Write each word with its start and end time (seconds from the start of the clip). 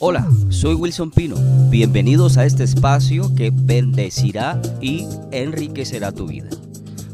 Hola, 0.00 0.30
soy 0.48 0.76
Wilson 0.76 1.10
Pino. 1.10 1.34
Bienvenidos 1.70 2.36
a 2.36 2.44
este 2.44 2.62
espacio 2.62 3.34
que 3.34 3.50
bendecirá 3.52 4.62
y 4.80 5.08
enriquecerá 5.32 6.12
tu 6.12 6.28
vida. 6.28 6.48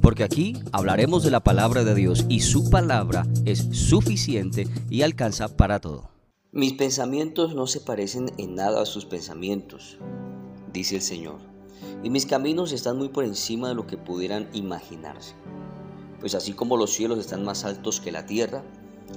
Porque 0.02 0.22
aquí 0.22 0.58
hablaremos 0.70 1.22
de 1.22 1.30
la 1.30 1.40
palabra 1.40 1.82
de 1.82 1.94
Dios 1.94 2.26
y 2.28 2.40
su 2.40 2.68
palabra 2.68 3.26
es 3.46 3.68
suficiente 3.72 4.68
y 4.90 5.00
alcanza 5.00 5.56
para 5.56 5.80
todo. 5.80 6.10
Mis 6.52 6.74
pensamientos 6.74 7.54
no 7.54 7.66
se 7.66 7.80
parecen 7.80 8.30
en 8.36 8.54
nada 8.54 8.82
a 8.82 8.86
sus 8.86 9.06
pensamientos, 9.06 9.96
dice 10.70 10.96
el 10.96 11.02
Señor. 11.02 11.38
Y 12.02 12.10
mis 12.10 12.26
caminos 12.26 12.70
están 12.72 12.98
muy 12.98 13.08
por 13.08 13.24
encima 13.24 13.70
de 13.70 13.76
lo 13.76 13.86
que 13.86 13.96
pudieran 13.96 14.50
imaginarse. 14.52 15.32
Pues 16.20 16.34
así 16.34 16.52
como 16.52 16.76
los 16.76 16.92
cielos 16.92 17.18
están 17.18 17.44
más 17.44 17.64
altos 17.64 18.02
que 18.02 18.12
la 18.12 18.26
tierra, 18.26 18.62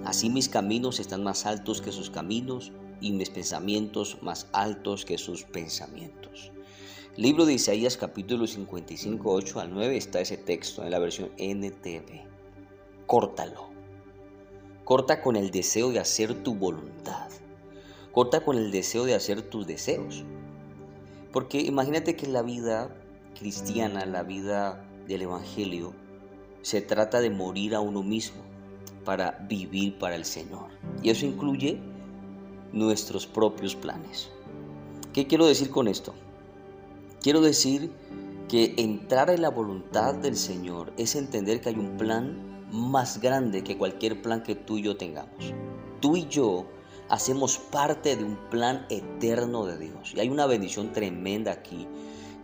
así 0.05 0.29
mis 0.29 0.47
caminos 0.47 1.01
están 1.01 1.21
más 1.21 1.45
altos 1.45 1.81
que 1.81 1.91
sus 1.91 2.09
caminos 2.09 2.71
y 3.01 3.11
mis 3.11 3.29
pensamientos 3.29 4.17
más 4.21 4.47
altos 4.53 5.05
que 5.05 5.17
sus 5.17 5.43
pensamientos. 5.43 6.51
Libro 7.15 7.45
de 7.45 7.53
Isaías 7.53 7.97
capítulo 7.97 8.45
55, 8.45 9.31
8 9.31 9.59
al 9.59 9.73
9 9.73 9.97
está 9.97 10.21
ese 10.21 10.37
texto 10.37 10.83
en 10.83 10.91
la 10.91 10.99
versión 10.99 11.31
NTV. 11.37 12.27
Córtalo. 13.07 13.69
Corta 14.83 15.21
con 15.21 15.35
el 15.35 15.49
deseo 15.49 15.91
de 15.91 15.99
hacer 15.99 16.43
tu 16.43 16.53
voluntad. 16.53 17.29
Corta 18.11 18.41
con 18.41 18.57
el 18.57 18.71
deseo 18.71 19.05
de 19.05 19.15
hacer 19.15 19.41
tus 19.41 19.65
deseos. 19.65 20.23
Porque 21.33 21.59
imagínate 21.59 22.15
que 22.15 22.27
la 22.27 22.41
vida 22.41 22.95
cristiana, 23.37 24.05
la 24.05 24.23
vida 24.23 24.85
del 25.07 25.23
Evangelio, 25.23 25.93
se 26.61 26.81
trata 26.81 27.19
de 27.19 27.29
morir 27.29 27.75
a 27.75 27.79
uno 27.79 28.03
mismo 28.03 28.43
para 29.05 29.45
vivir 29.49 29.97
para 29.97 30.15
el 30.15 30.25
Señor. 30.25 30.67
Y 31.01 31.09
eso 31.09 31.25
incluye 31.25 31.79
nuestros 32.77 33.25
propios 33.27 33.75
planes. 33.75 34.29
¿Qué 35.13 35.27
quiero 35.27 35.45
decir 35.45 35.69
con 35.69 35.87
esto? 35.87 36.13
Quiero 37.21 37.41
decir 37.41 37.91
que 38.47 38.75
entrar 38.77 39.29
en 39.29 39.41
la 39.41 39.49
voluntad 39.49 40.15
del 40.15 40.35
Señor 40.35 40.93
es 40.97 41.15
entender 41.15 41.59
que 41.59 41.69
hay 41.69 41.75
un 41.75 41.97
plan 41.97 42.67
más 42.71 43.19
grande 43.19 43.63
que 43.63 43.77
cualquier 43.77 44.21
plan 44.21 44.43
que 44.43 44.55
tú 44.55 44.77
y 44.77 44.83
yo 44.83 44.97
tengamos. 44.97 45.53
Tú 45.99 46.15
y 46.15 46.27
yo 46.27 46.65
hacemos 47.09 47.57
parte 47.57 48.15
de 48.15 48.23
un 48.23 48.37
plan 48.49 48.85
eterno 48.89 49.65
de 49.65 49.77
Dios. 49.77 50.13
Y 50.15 50.19
hay 50.19 50.29
una 50.29 50.45
bendición 50.45 50.93
tremenda 50.93 51.51
aquí. 51.51 51.87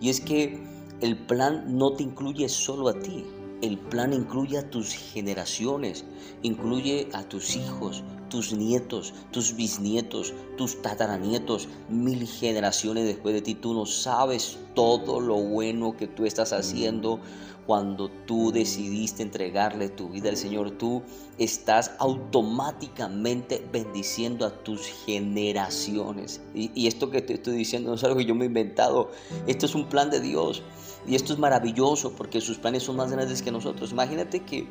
Y 0.02 0.09
es 0.09 0.19
que 0.19 0.61
el 1.02 1.17
plan 1.17 1.77
no 1.77 1.94
te 1.94 2.03
incluye 2.03 2.50
solo 2.50 2.89
a 2.89 3.00
ti. 3.00 3.25
El 3.61 3.77
plan 3.77 4.13
incluye 4.13 4.57
a 4.57 4.69
tus 4.69 4.94
generaciones, 4.94 6.05
incluye 6.41 7.07
a 7.13 7.23
tus 7.23 7.55
hijos, 7.55 8.03
tus 8.33 8.51
nietos, 8.51 9.13
tus 9.29 9.55
bisnietos, 9.55 10.33
tus 10.57 10.81
tataranietos, 10.81 11.67
mil 11.87 12.27
generaciones 12.27 13.05
después 13.05 13.35
de 13.35 13.43
ti. 13.43 13.53
Tú 13.53 13.75
no 13.75 13.85
sabes 13.85 14.57
todo 14.73 15.19
lo 15.19 15.35
bueno 15.35 15.95
que 15.95 16.07
tú 16.07 16.25
estás 16.25 16.51
haciendo 16.51 17.19
cuando 17.67 18.09
tú 18.09 18.51
decidiste 18.51 19.21
entregarle 19.21 19.89
tu 19.89 20.09
vida 20.09 20.29
al 20.29 20.37
Señor. 20.37 20.71
Tú 20.71 21.03
estás 21.37 21.91
automáticamente 21.99 23.63
bendiciendo 23.71 24.47
a 24.47 24.63
tus 24.63 24.81
generaciones. 25.05 26.41
Y, 26.55 26.87
esto 26.87 27.11
que 27.11 27.21
te 27.21 27.35
estoy 27.35 27.55
diciendo 27.55 27.91
no 27.91 27.97
es 27.97 28.03
algo 28.03 28.17
que 28.17 28.25
yo 28.25 28.33
me 28.33 28.45
he 28.45 28.47
inventado. 28.47 29.11
Esto 29.45 29.67
es 29.67 29.75
un 29.75 29.89
plan 29.89 30.09
de 30.09 30.19
Dios. 30.19 30.63
Y 31.05 31.13
esto 31.13 31.33
es 31.33 31.37
maravilloso 31.37 32.13
porque 32.13 32.41
sus 32.41 32.57
planes 32.57 32.81
son 32.81 32.95
más 32.95 33.11
grandes 33.11 33.43
que 33.43 33.51
nosotros. 33.51 33.91
Imagínate 33.91 34.39
que 34.39 34.67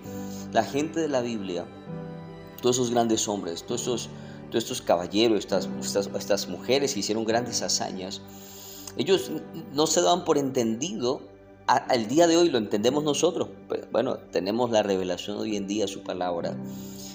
la 0.53 0.65
gente 0.65 0.99
de 0.99 1.09
la 1.09 1.21
Biblia 1.21 1.65
todos 2.63 2.77
esos 2.77 2.91
grandes 2.91 3.29
hombres, 3.29 3.63
todos 3.65 4.09
estos, 4.55 4.81
caballeros, 4.81 5.45
estas, 5.45 6.49
mujeres 6.49 6.95
que 6.95 7.01
hicieron 7.01 7.27
grandes 7.27 7.61
hazañas, 7.61 8.23
ellos 8.97 9.31
no 9.73 9.87
se 9.87 10.01
daban 10.01 10.25
por 10.25 10.39
entendido 10.39 11.21
al 11.67 12.09
día 12.09 12.27
de 12.27 12.37
hoy 12.37 12.51
lo 12.51 12.59
entendemos 12.59 13.05
nosotros. 13.05 13.49
Bueno, 13.91 14.19
tenemos 14.31 14.71
la 14.71 14.83
revelación 14.83 15.39
hoy 15.39 15.57
en 15.57 15.67
día, 15.67 15.87
su 15.87 16.03
palabra. 16.03 16.57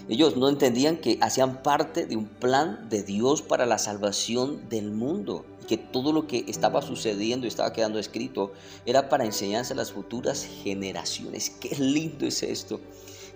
Ellos 0.10 0.38
no 0.38 0.48
entendían 0.48 0.98
que 0.98 1.18
hacían 1.22 1.62
parte 1.64 2.06
de 2.06 2.16
un 2.16 2.28
plan 2.28 2.88
de 2.90 3.04
Dios 3.04 3.42
para 3.42 3.66
la 3.66 3.78
salvación 3.78 4.70
del 4.70 4.92
mundo. 4.92 5.46
Y 5.64 5.66
que 5.66 5.78
todo 5.78 6.14
lo 6.14 6.28
que 6.28 6.46
estaba 6.48 6.82
sucediendo 6.82 7.46
y 7.46 7.50
estaba 7.50 7.74
quedando 7.74 8.00
escrito 8.00 8.54
era 8.86 9.10
para 9.10 9.26
enseñanza 9.26 9.74
a 9.74 9.78
las 9.78 9.92
futuras 9.92 10.48
generaciones. 10.64 11.50
Qué 11.50 11.76
lindo 11.76 12.26
es 12.26 12.42
esto. 12.42 12.80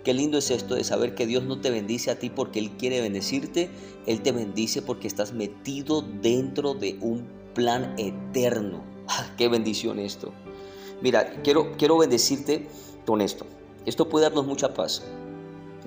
Qué 0.04 0.14
lindo 0.14 0.38
es 0.38 0.50
esto 0.50 0.74
de 0.74 0.82
saber 0.82 1.14
que 1.14 1.26
Dios 1.26 1.44
no 1.44 1.60
te 1.60 1.70
bendice 1.70 2.10
a 2.10 2.18
ti 2.18 2.28
porque 2.28 2.58
Él 2.58 2.72
quiere 2.72 3.00
bendecirte, 3.00 3.70
Él 4.06 4.20
te 4.22 4.32
bendice 4.32 4.82
porque 4.82 5.06
estás 5.06 5.32
metido 5.32 6.02
dentro 6.02 6.74
de 6.74 6.98
un 7.00 7.26
plan 7.54 7.94
eterno. 7.98 8.82
Ah, 9.08 9.34
qué 9.36 9.48
bendición 9.48 9.98
esto. 9.98 10.32
Mira, 11.02 11.42
quiero, 11.42 11.72
quiero 11.76 11.98
bendecirte 11.98 12.68
con 13.04 13.20
esto. 13.20 13.44
Esto 13.84 14.08
puede 14.08 14.26
darnos 14.26 14.46
mucha 14.46 14.72
paz. 14.72 15.02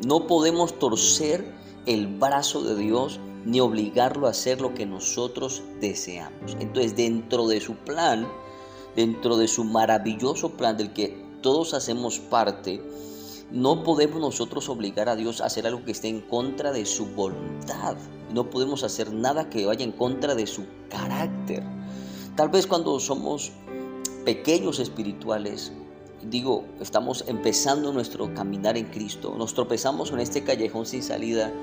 No 0.06 0.28
podemos 0.28 0.78
torcer 0.78 1.46
el 1.86 2.08
brazo 2.08 2.62
de 2.62 2.76
Dios 2.76 3.22
ni 3.46 3.62
obligarlo 3.62 4.28
a 4.28 4.32
hacer 4.32 4.60
lo 4.60 4.74
que 4.74 4.86
nosotros 4.86 5.64
deseamos. 5.80 6.58
Entonces, 6.60 6.96
dentro 6.96 7.48
de 7.48 7.62
su 7.62 7.76
plan, 7.76 8.28
dentro 8.96 9.38
de 9.38 9.48
su 9.48 9.64
maravilloso 9.64 10.50
plan 10.52 10.78
del 10.78 10.92
que 10.94 11.26
todos 11.42 11.74
hacemos 11.74 12.20
parte, 12.20 12.82
no 13.52 13.84
podemos 13.84 14.20
nosotros 14.20 14.70
obligar 14.70 15.08
a 15.08 15.16
Dios 15.16 15.40
a 15.40 15.46
hacer 15.46 15.68
algo 15.68 15.86
que 15.86 15.92
esté 15.92 16.08
en 16.08 16.22
contra 16.22 16.72
de 16.72 16.86
su 16.86 17.06
voluntad. 17.06 17.96
No 18.34 18.50
podemos 18.50 18.84
hacer 18.84 19.14
nada 19.14 19.50
que 19.50 19.66
vaya 19.66 19.84
en 19.84 19.92
contra 19.92 20.36
de 20.36 20.48
su 20.48 20.66
carácter. 20.90 21.64
Tal 22.36 22.50
vez 22.50 22.68
cuando 22.68 23.00
somos 23.00 23.52
pequeños 24.26 24.80
espirituales, 24.80 25.72
digo, 26.24 26.66
estamos 26.82 27.24
empezando 27.28 27.94
nuestro 27.94 28.34
caminar 28.34 28.78
en 28.78 28.88
Cristo, 28.88 29.36
nos 29.38 29.54
tropezamos 29.54 30.12
en 30.12 30.20
este 30.20 30.44
callejón 30.44 30.86
sin 30.86 31.04
salida 31.04 31.54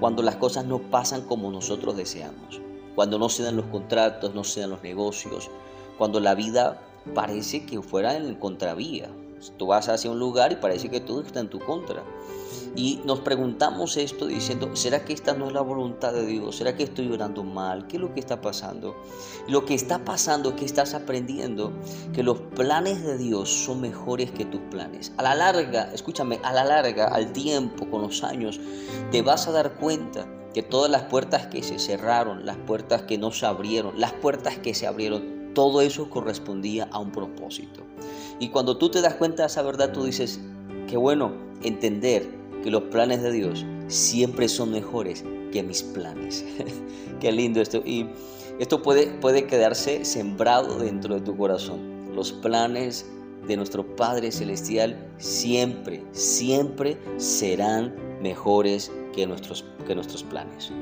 cuando 0.00 0.22
las 0.22 0.36
cosas 0.36 0.64
no 0.64 0.80
pasan 0.80 1.22
como 1.22 1.50
nosotros 1.50 1.96
deseamos, 1.96 2.60
cuando 2.94 3.18
no 3.18 3.28
se 3.28 3.44
dan 3.44 3.56
los 3.56 3.66
contratos, 3.66 4.34
no 4.34 4.44
se 4.44 4.60
dan 4.60 4.70
los 4.70 4.82
negocios, 4.82 5.50
cuando 5.96 6.20
la 6.20 6.34
vida 6.34 6.82
parece 7.14 7.64
que 7.64 7.80
fuera 7.80 8.16
en 8.16 8.34
contravía, 8.34 9.08
Tú 9.56 9.66
vas 9.66 9.88
hacia 9.88 10.10
un 10.10 10.18
lugar 10.18 10.52
y 10.52 10.56
parece 10.56 10.88
que 10.88 11.00
todo 11.00 11.20
está 11.20 11.40
en 11.40 11.48
tu 11.48 11.58
contra. 11.58 12.02
Y 12.74 13.00
nos 13.04 13.20
preguntamos 13.20 13.96
esto 13.96 14.26
diciendo, 14.26 14.76
¿será 14.76 15.04
que 15.04 15.12
esta 15.12 15.34
no 15.34 15.48
es 15.48 15.52
la 15.52 15.60
voluntad 15.62 16.12
de 16.12 16.26
Dios? 16.26 16.56
¿Será 16.56 16.76
que 16.76 16.84
estoy 16.84 17.10
orando 17.10 17.42
mal? 17.42 17.86
¿Qué 17.88 17.96
es 17.96 18.02
lo 18.02 18.14
que 18.14 18.20
está 18.20 18.40
pasando? 18.40 18.96
Lo 19.48 19.64
que 19.64 19.74
está 19.74 20.04
pasando 20.04 20.50
es 20.50 20.54
que 20.56 20.64
estás 20.64 20.94
aprendiendo 20.94 21.72
que 22.12 22.22
los 22.22 22.38
planes 22.38 23.02
de 23.02 23.18
Dios 23.18 23.48
son 23.48 23.80
mejores 23.80 24.30
que 24.30 24.44
tus 24.44 24.60
planes. 24.70 25.12
A 25.16 25.22
la 25.22 25.34
larga, 25.34 25.90
escúchame, 25.92 26.38
a 26.42 26.52
la 26.52 26.64
larga, 26.64 27.08
al 27.08 27.32
tiempo, 27.32 27.90
con 27.90 28.02
los 28.02 28.22
años, 28.22 28.60
te 29.10 29.22
vas 29.22 29.48
a 29.48 29.52
dar 29.52 29.74
cuenta 29.74 30.28
que 30.54 30.62
todas 30.62 30.90
las 30.90 31.02
puertas 31.04 31.46
que 31.48 31.62
se 31.62 31.78
cerraron, 31.78 32.46
las 32.46 32.56
puertas 32.56 33.02
que 33.02 33.18
no 33.18 33.32
se 33.32 33.46
abrieron, 33.46 33.98
las 33.98 34.12
puertas 34.12 34.58
que 34.58 34.74
se 34.74 34.86
abrieron, 34.86 35.37
todo 35.54 35.80
eso 35.80 36.08
correspondía 36.10 36.88
a 36.92 36.98
un 36.98 37.12
propósito. 37.12 37.82
Y 38.40 38.48
cuando 38.48 38.76
tú 38.76 38.90
te 38.90 39.00
das 39.00 39.14
cuenta 39.14 39.42
de 39.42 39.48
esa 39.48 39.62
verdad, 39.62 39.92
tú 39.92 40.04
dices, 40.04 40.40
qué 40.86 40.96
bueno 40.96 41.32
entender 41.62 42.28
que 42.62 42.70
los 42.70 42.84
planes 42.84 43.22
de 43.22 43.32
Dios 43.32 43.64
siempre 43.88 44.48
son 44.48 44.72
mejores 44.72 45.24
que 45.52 45.62
mis 45.62 45.82
planes. 45.82 46.44
qué 47.20 47.32
lindo 47.32 47.60
esto. 47.60 47.78
Y 47.84 48.06
esto 48.58 48.82
puede, 48.82 49.06
puede 49.20 49.46
quedarse 49.46 50.04
sembrado 50.04 50.78
dentro 50.78 51.14
de 51.14 51.20
tu 51.20 51.36
corazón. 51.36 52.14
Los 52.14 52.32
planes 52.32 53.06
de 53.46 53.56
nuestro 53.56 53.96
Padre 53.96 54.30
Celestial 54.30 54.96
siempre, 55.16 56.04
siempre 56.12 56.98
serán 57.16 57.94
mejores 58.20 58.92
que 59.14 59.26
nuestros, 59.26 59.64
que 59.86 59.94
nuestros 59.94 60.22
planes. 60.22 60.72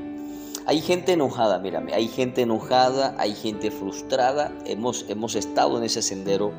Hay 0.67 0.81
gente 0.81 1.13
enojada, 1.13 1.59
mírame, 1.59 1.93
hay 1.93 2.09
gente 2.09 2.41
enojada, 2.41 3.15
hay 3.17 3.33
gente 3.33 3.71
frustrada. 3.71 4.51
Hemos, 4.65 5.05
hemos 5.07 5.35
estado 5.35 5.77
en 5.77 5.85
ese 5.85 6.01
sendero 6.01 6.51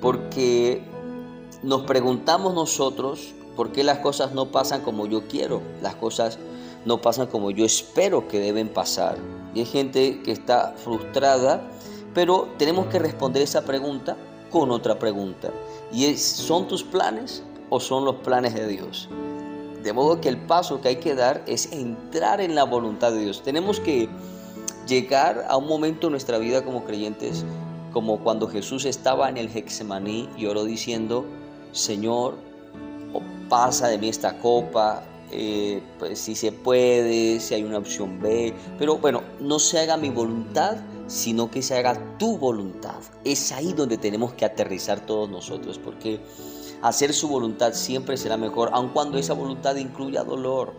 porque 0.00 0.80
nos 1.64 1.82
preguntamos 1.82 2.54
nosotros 2.54 3.34
por 3.56 3.72
qué 3.72 3.82
las 3.82 3.98
cosas 3.98 4.32
no 4.32 4.52
pasan 4.52 4.82
como 4.82 5.06
yo 5.06 5.26
quiero, 5.26 5.60
las 5.82 5.96
cosas 5.96 6.38
no 6.84 7.00
pasan 7.00 7.26
como 7.26 7.50
yo 7.50 7.64
espero 7.64 8.28
que 8.28 8.38
deben 8.38 8.68
pasar. 8.68 9.18
Y 9.56 9.58
hay 9.58 9.66
gente 9.66 10.22
que 10.22 10.30
está 10.30 10.72
frustrada, 10.76 11.68
pero 12.14 12.48
tenemos 12.58 12.86
que 12.86 13.00
responder 13.00 13.42
esa 13.42 13.64
pregunta 13.64 14.16
con 14.52 14.70
otra 14.70 15.00
pregunta. 15.00 15.50
Y 15.92 16.04
es, 16.04 16.22
¿son 16.22 16.68
tus 16.68 16.84
planes 16.84 17.42
o 17.70 17.80
son 17.80 18.04
los 18.04 18.14
planes 18.16 18.54
de 18.54 18.68
Dios? 18.68 19.08
De 19.82 19.92
modo 19.92 20.20
que 20.20 20.28
el 20.28 20.38
paso 20.38 20.80
que 20.80 20.88
hay 20.88 20.96
que 20.96 21.14
dar 21.14 21.42
es 21.46 21.72
entrar 21.72 22.40
en 22.40 22.54
la 22.54 22.64
voluntad 22.64 23.12
de 23.12 23.20
Dios. 23.20 23.42
Tenemos 23.42 23.80
que 23.80 24.08
llegar 24.86 25.44
a 25.48 25.56
un 25.56 25.66
momento 25.66 26.08
en 26.08 26.12
nuestra 26.12 26.38
vida 26.38 26.64
como 26.64 26.84
creyentes 26.84 27.44
como 27.92 28.20
cuando 28.20 28.48
Jesús 28.48 28.84
estaba 28.86 29.28
en 29.28 29.36
el 29.36 29.54
Hexemaní 29.54 30.28
y 30.36 30.46
oró 30.46 30.64
diciendo, 30.64 31.26
Señor, 31.72 32.36
pasa 33.48 33.88
de 33.88 33.98
mí 33.98 34.08
esta 34.08 34.38
copa, 34.38 35.02
eh, 35.30 35.82
pues, 35.98 36.18
si 36.18 36.34
se 36.34 36.52
puede, 36.52 37.38
si 37.38 37.54
hay 37.54 37.64
una 37.64 37.78
opción 37.78 38.20
B, 38.20 38.54
pero 38.78 38.96
bueno, 38.96 39.22
no 39.40 39.58
se 39.58 39.78
haga 39.78 39.98
mi 39.98 40.08
voluntad, 40.08 40.78
sino 41.06 41.50
que 41.50 41.60
se 41.60 41.76
haga 41.76 42.16
tu 42.18 42.38
voluntad. 42.38 43.00
Es 43.24 43.52
ahí 43.52 43.74
donde 43.74 43.98
tenemos 43.98 44.32
que 44.32 44.46
aterrizar 44.46 45.04
todos 45.04 45.28
nosotros, 45.28 45.78
porque 45.78 46.20
hacer 46.82 47.14
su 47.14 47.28
voluntad 47.28 47.72
siempre 47.74 48.16
será 48.16 48.36
mejor, 48.36 48.70
aun 48.72 48.88
cuando 48.88 49.16
esa 49.16 49.34
voluntad 49.34 49.76
incluya 49.76 50.24
dolor, 50.24 50.74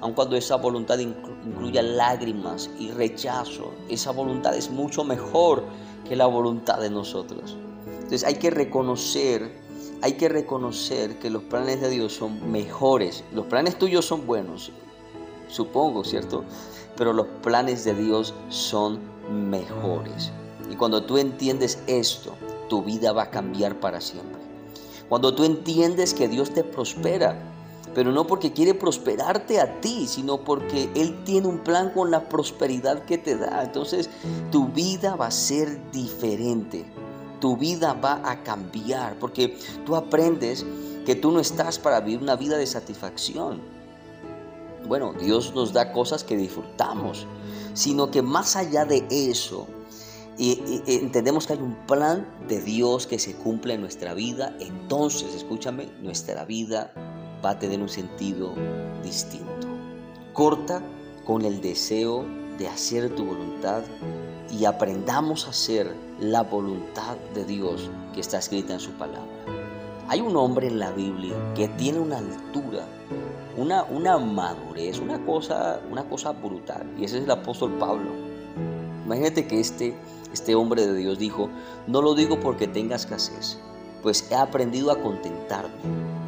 aun 0.00 0.14
cuando 0.14 0.36
esa 0.36 0.56
voluntad 0.56 0.98
incluya 0.98 1.82
lágrimas 1.82 2.70
y 2.78 2.90
rechazo. 2.92 3.72
Esa 3.88 4.12
voluntad 4.12 4.56
es 4.56 4.70
mucho 4.70 5.04
mejor 5.04 5.64
que 6.08 6.16
la 6.16 6.26
voluntad 6.26 6.78
de 6.80 6.90
nosotros. 6.90 7.56
Entonces 7.86 8.24
hay 8.24 8.34
que 8.34 8.50
reconocer, 8.50 9.52
hay 10.00 10.12
que 10.12 10.28
reconocer 10.28 11.18
que 11.18 11.28
los 11.28 11.42
planes 11.42 11.80
de 11.80 11.90
Dios 11.90 12.14
son 12.14 12.50
mejores. 12.50 13.24
Los 13.32 13.46
planes 13.46 13.78
tuyos 13.78 14.04
son 14.04 14.26
buenos, 14.26 14.70
supongo, 15.48 16.04
¿cierto? 16.04 16.44
Pero 16.96 17.12
los 17.12 17.26
planes 17.42 17.84
de 17.84 17.94
Dios 17.94 18.32
son 18.48 19.00
mejores. 19.50 20.30
Y 20.70 20.76
cuando 20.76 21.02
tú 21.02 21.18
entiendes 21.18 21.82
esto, 21.86 22.34
tu 22.68 22.82
vida 22.82 23.12
va 23.12 23.24
a 23.24 23.30
cambiar 23.30 23.80
para 23.80 24.00
siempre. 24.00 24.47
Cuando 25.08 25.34
tú 25.34 25.44
entiendes 25.44 26.12
que 26.14 26.28
Dios 26.28 26.52
te 26.52 26.64
prospera, 26.64 27.38
pero 27.94 28.12
no 28.12 28.26
porque 28.26 28.52
quiere 28.52 28.74
prosperarte 28.74 29.60
a 29.60 29.80
ti, 29.80 30.06
sino 30.06 30.38
porque 30.38 30.90
Él 30.94 31.24
tiene 31.24 31.48
un 31.48 31.58
plan 31.58 31.90
con 31.90 32.10
la 32.10 32.28
prosperidad 32.28 33.04
que 33.04 33.18
te 33.18 33.36
da. 33.36 33.64
Entonces 33.64 34.10
tu 34.50 34.68
vida 34.68 35.16
va 35.16 35.26
a 35.26 35.30
ser 35.30 35.90
diferente, 35.90 36.84
tu 37.40 37.56
vida 37.56 37.94
va 37.94 38.20
a 38.24 38.42
cambiar, 38.42 39.18
porque 39.18 39.58
tú 39.86 39.96
aprendes 39.96 40.64
que 41.06 41.14
tú 41.14 41.32
no 41.32 41.40
estás 41.40 41.78
para 41.78 42.00
vivir 42.00 42.22
una 42.22 42.36
vida 42.36 42.58
de 42.58 42.66
satisfacción. 42.66 43.60
Bueno, 44.86 45.14
Dios 45.18 45.54
nos 45.54 45.72
da 45.72 45.92
cosas 45.92 46.22
que 46.22 46.36
disfrutamos, 46.36 47.26
sino 47.74 48.10
que 48.10 48.22
más 48.22 48.56
allá 48.56 48.84
de 48.84 49.06
eso, 49.10 49.66
y, 50.38 50.82
entendemos 50.86 51.46
que 51.46 51.54
hay 51.54 51.58
un 51.58 51.74
plan 51.86 52.26
de 52.48 52.62
Dios 52.62 53.06
que 53.06 53.18
se 53.18 53.34
cumple 53.34 53.74
en 53.74 53.80
nuestra 53.80 54.14
vida, 54.14 54.56
entonces, 54.60 55.34
escúchame, 55.34 55.88
nuestra 56.00 56.44
vida 56.44 56.92
va 57.44 57.50
a 57.50 57.58
tener 57.58 57.80
un 57.80 57.88
sentido 57.88 58.54
distinto. 59.02 59.66
Corta 60.32 60.80
con 61.24 61.44
el 61.44 61.60
deseo 61.60 62.24
de 62.56 62.68
hacer 62.68 63.14
tu 63.14 63.24
voluntad 63.24 63.82
y 64.56 64.64
aprendamos 64.64 65.46
a 65.46 65.50
hacer 65.50 65.92
la 66.20 66.42
voluntad 66.42 67.16
de 67.34 67.44
Dios 67.44 67.90
que 68.14 68.20
está 68.20 68.38
escrita 68.38 68.74
en 68.74 68.80
su 68.80 68.92
palabra. 68.92 69.26
Hay 70.08 70.20
un 70.20 70.36
hombre 70.36 70.68
en 70.68 70.78
la 70.78 70.92
Biblia 70.92 71.34
que 71.54 71.68
tiene 71.68 71.98
una 71.98 72.18
altura, 72.18 72.86
una, 73.56 73.84
una 73.84 74.18
madurez, 74.18 75.00
una 75.00 75.24
cosa, 75.26 75.80
una 75.90 76.08
cosa 76.08 76.32
brutal, 76.32 76.86
y 76.96 77.04
ese 77.04 77.18
es 77.18 77.24
el 77.24 77.30
apóstol 77.30 77.72
Pablo. 77.78 78.10
Imagínate 79.04 79.46
que 79.46 79.60
este, 79.60 79.94
este 80.32 80.54
hombre 80.54 80.86
de 80.86 80.94
Dios 80.94 81.18
dijo, 81.18 81.48
no 81.86 82.02
lo 82.02 82.14
digo 82.14 82.38
porque 82.40 82.66
tenga 82.66 82.96
escasez, 82.96 83.58
pues 84.02 84.30
he 84.30 84.34
aprendido 84.34 84.90
a 84.90 85.00
contentarme, 85.00 85.74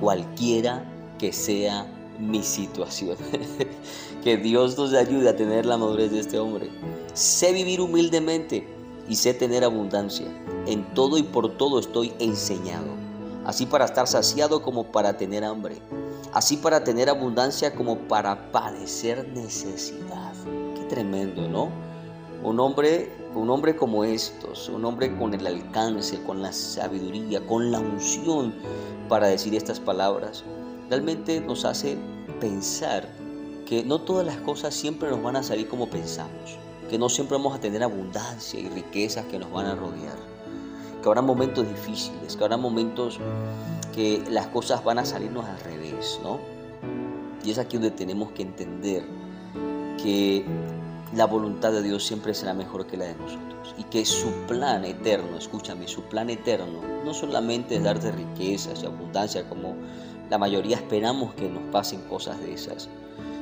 cualquiera 0.00 0.84
que 1.18 1.32
sea 1.32 1.86
mi 2.18 2.42
situación. 2.42 3.16
que 4.22 4.36
Dios 4.36 4.76
nos 4.76 4.92
ayude 4.94 5.28
a 5.28 5.36
tener 5.36 5.66
la 5.66 5.76
madurez 5.76 6.10
de 6.10 6.20
este 6.20 6.38
hombre. 6.38 6.70
Sé 7.14 7.52
vivir 7.52 7.80
humildemente 7.80 8.66
y 9.08 9.16
sé 9.16 9.34
tener 9.34 9.64
abundancia. 9.64 10.26
En 10.66 10.84
todo 10.94 11.18
y 11.18 11.22
por 11.22 11.56
todo 11.56 11.78
estoy 11.78 12.12
enseñado. 12.18 12.86
Así 13.44 13.66
para 13.66 13.86
estar 13.86 14.06
saciado 14.06 14.62
como 14.62 14.84
para 14.84 15.16
tener 15.16 15.44
hambre. 15.44 15.76
Así 16.32 16.56
para 16.56 16.84
tener 16.84 17.08
abundancia 17.08 17.74
como 17.74 17.98
para 17.98 18.52
padecer 18.52 19.28
necesidad. 19.34 20.32
Qué 20.76 20.84
tremendo, 20.84 21.48
¿no? 21.48 21.89
Un 22.42 22.58
hombre, 22.58 23.12
un 23.34 23.50
hombre 23.50 23.76
como 23.76 24.04
estos, 24.04 24.68
un 24.68 24.84
hombre 24.84 25.14
con 25.16 25.34
el 25.34 25.46
alcance, 25.46 26.22
con 26.22 26.42
la 26.42 26.52
sabiduría, 26.52 27.46
con 27.46 27.70
la 27.70 27.80
unción 27.80 28.54
para 29.08 29.26
decir 29.26 29.54
estas 29.54 29.78
palabras 29.78 30.44
realmente 30.90 31.40
nos 31.40 31.64
hace 31.64 31.96
pensar 32.40 33.08
que 33.64 33.84
no 33.84 34.00
todas 34.00 34.26
las 34.26 34.38
cosas 34.38 34.74
siempre 34.74 35.08
nos 35.08 35.22
van 35.22 35.36
a 35.36 35.42
salir 35.42 35.68
como 35.68 35.88
pensamos, 35.88 36.58
que 36.90 36.98
no 36.98 37.08
siempre 37.08 37.36
vamos 37.36 37.54
a 37.54 37.60
tener 37.60 37.84
abundancia 37.84 38.58
y 38.58 38.68
riquezas 38.68 39.24
que 39.26 39.38
nos 39.38 39.52
van 39.52 39.66
a 39.66 39.76
rodear, 39.76 40.18
que 41.00 41.08
habrá 41.08 41.22
momentos 41.22 41.66
difíciles, 41.68 42.36
que 42.36 42.42
habrá 42.42 42.56
momentos 42.56 43.20
que 43.94 44.24
las 44.28 44.48
cosas 44.48 44.82
van 44.82 44.98
a 44.98 45.04
salirnos 45.04 45.44
al 45.44 45.60
revés, 45.60 46.18
¿no? 46.24 46.40
Y 47.44 47.52
es 47.52 47.58
aquí 47.58 47.76
donde 47.76 47.92
tenemos 47.92 48.32
que 48.32 48.42
entender 48.42 49.04
que 50.02 50.44
la 51.14 51.26
voluntad 51.26 51.72
de 51.72 51.82
Dios 51.82 52.06
siempre 52.06 52.34
será 52.34 52.54
mejor 52.54 52.86
que 52.86 52.96
la 52.96 53.06
de 53.06 53.14
nosotros 53.16 53.74
y 53.76 53.84
que 53.84 54.04
su 54.04 54.30
plan 54.46 54.84
eterno, 54.84 55.36
escúchame, 55.36 55.88
su 55.88 56.02
plan 56.02 56.30
eterno 56.30 56.80
no 57.04 57.14
solamente 57.14 57.76
es 57.76 57.82
darte 57.82 58.12
riquezas 58.12 58.82
y 58.82 58.86
abundancia 58.86 59.48
como 59.48 59.74
la 60.28 60.38
mayoría 60.38 60.76
esperamos 60.76 61.34
que 61.34 61.48
nos 61.48 61.64
pasen 61.72 62.02
cosas 62.02 62.38
de 62.40 62.54
esas, 62.54 62.88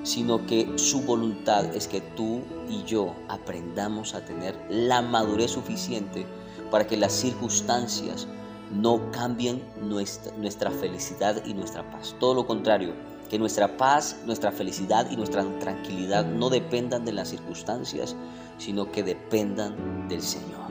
sino 0.02 0.46
que 0.46 0.78
su 0.78 1.02
voluntad 1.02 1.64
es 1.74 1.86
que 1.86 2.00
tú 2.00 2.40
y 2.70 2.82
yo 2.84 3.14
aprendamos 3.28 4.14
a 4.14 4.24
tener 4.24 4.58
la 4.70 5.02
madurez 5.02 5.50
suficiente 5.50 6.26
para 6.70 6.86
que 6.86 6.96
las 6.96 7.12
circunstancias 7.12 8.26
no 8.74 9.10
cambien 9.12 9.62
nuestra, 9.82 10.32
nuestra 10.36 10.70
felicidad 10.70 11.44
y 11.44 11.54
nuestra 11.54 11.90
paz. 11.90 12.14
Todo 12.18 12.34
lo 12.34 12.46
contrario, 12.46 12.94
que 13.28 13.38
nuestra 13.38 13.76
paz, 13.76 14.16
nuestra 14.26 14.50
felicidad 14.50 15.10
y 15.10 15.16
nuestra 15.16 15.44
tranquilidad 15.58 16.25
no 16.25 16.50
dependan 16.50 17.04
de 17.04 17.12
las 17.12 17.28
circunstancias, 17.28 18.16
sino 18.58 18.90
que 18.90 19.02
dependan 19.02 20.08
del 20.08 20.22
Señor. 20.22 20.69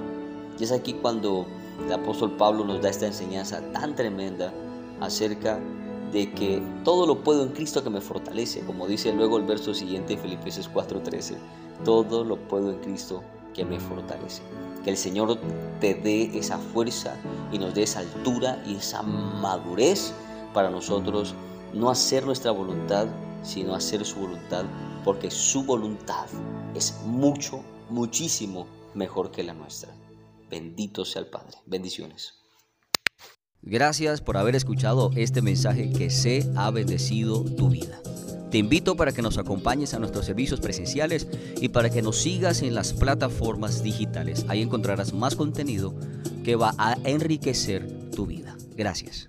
Y 0.59 0.63
es 0.63 0.71
aquí 0.71 0.93
cuando 0.93 1.45
el 1.85 1.93
apóstol 1.93 2.31
Pablo 2.35 2.65
nos 2.65 2.81
da 2.81 2.89
esta 2.89 3.05
enseñanza 3.05 3.61
tan 3.71 3.95
tremenda 3.95 4.51
acerca 4.99 5.59
de 6.11 6.31
que 6.33 6.61
todo 6.83 7.05
lo 7.05 7.23
puedo 7.23 7.43
en 7.43 7.49
Cristo 7.49 7.83
que 7.83 7.89
me 7.89 8.01
fortalece, 8.01 8.61
como 8.61 8.87
dice 8.87 9.13
luego 9.13 9.37
el 9.37 9.43
verso 9.43 9.73
siguiente 9.73 10.15
de 10.15 10.21
Filipenses 10.21 10.69
4:13, 10.73 11.35
todo 11.83 12.23
lo 12.23 12.37
puedo 12.37 12.71
en 12.71 12.79
Cristo 12.79 13.23
que 13.53 13.65
me 13.65 13.79
fortalece. 13.79 14.41
Que 14.83 14.91
el 14.91 14.97
Señor 14.97 15.37
te 15.79 15.95
dé 15.95 16.37
esa 16.37 16.57
fuerza 16.57 17.15
y 17.51 17.59
nos 17.59 17.73
dé 17.73 17.83
esa 17.83 17.99
altura 17.99 18.63
y 18.65 18.75
esa 18.75 19.03
madurez 19.03 20.13
para 20.53 20.69
nosotros 20.69 21.35
no 21.73 21.89
hacer 21.89 22.25
nuestra 22.25 22.51
voluntad, 22.51 23.07
sino 23.43 23.75
hacer 23.75 24.05
su 24.05 24.19
voluntad, 24.19 24.65
porque 25.03 25.31
su 25.31 25.63
voluntad 25.63 26.27
es 26.75 26.95
mucho, 27.05 27.63
muchísimo 27.89 28.67
mejor 28.93 29.31
que 29.31 29.43
la 29.43 29.53
nuestra. 29.53 29.93
Bendito 30.49 31.05
sea 31.05 31.21
el 31.21 31.27
Padre. 31.27 31.57
Bendiciones. 31.65 32.33
Gracias 33.61 34.21
por 34.21 34.37
haber 34.37 34.55
escuchado 34.55 35.11
este 35.15 35.41
mensaje 35.41 35.91
que 35.91 36.09
se 36.09 36.49
ha 36.55 36.71
bendecido 36.71 37.43
tu 37.43 37.69
vida. 37.69 38.01
Te 38.51 38.57
invito 38.59 38.95
para 38.95 39.11
que 39.11 39.21
nos 39.21 39.37
acompañes 39.37 39.93
a 39.93 39.99
nuestros 39.99 40.25
servicios 40.25 40.61
presenciales 40.61 41.27
y 41.59 41.69
para 41.69 41.89
que 41.89 42.01
nos 42.01 42.17
sigas 42.17 42.61
en 42.61 42.75
las 42.75 42.93
plataformas 42.93 43.83
digitales. 43.83 44.45
Ahí 44.47 44.61
encontrarás 44.61 45.13
más 45.13 45.35
contenido 45.35 45.93
que 46.45 46.55
va 46.55 46.73
a 46.77 46.97
enriquecer 47.03 48.09
tu 48.11 48.25
vida. 48.25 48.55
Gracias. 48.77 49.27